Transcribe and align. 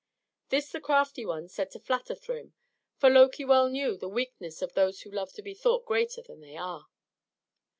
This 0.49 0.71
the 0.71 0.81
crafty 0.81 1.27
one 1.27 1.47
said 1.47 1.69
to 1.69 1.79
flatter 1.79 2.15
Thrym, 2.15 2.55
for 2.97 3.07
Loki 3.07 3.45
well 3.45 3.69
knew 3.69 3.95
the 3.97 4.09
weakness 4.09 4.63
of 4.63 4.73
those 4.73 5.01
who 5.01 5.11
love 5.11 5.31
to 5.33 5.43
be 5.43 5.53
thought 5.53 5.85
greater 5.85 6.23
than 6.23 6.41
they 6.41 6.57
are. 6.57 6.87